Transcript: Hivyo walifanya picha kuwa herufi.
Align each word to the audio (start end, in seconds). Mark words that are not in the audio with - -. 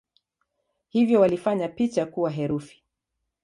Hivyo 0.89 1.21
walifanya 1.21 1.67
picha 1.67 2.05
kuwa 2.05 2.31
herufi. 2.31 2.83